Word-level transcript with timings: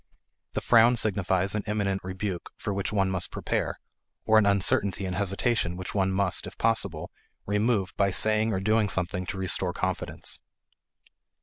The 0.53 0.61
frown 0.61 0.95
signifies 0.95 1.53
an 1.53 1.61
imminent 1.67 2.03
rebuke 2.03 2.49
for 2.57 2.73
which 2.73 2.91
one 2.91 3.11
must 3.11 3.29
prepare, 3.29 3.79
or 4.25 4.39
an 4.39 4.47
uncertainty 4.47 5.05
and 5.05 5.15
hesitation 5.15 5.77
which 5.77 5.93
one 5.93 6.11
must, 6.11 6.47
if 6.47 6.57
possible, 6.57 7.11
remove 7.45 7.93
by 7.97 8.09
saying 8.09 8.51
or 8.51 8.59
doing 8.59 8.89
something 8.89 9.27
to 9.27 9.37
restore 9.37 9.73
confidence. 9.73 10.39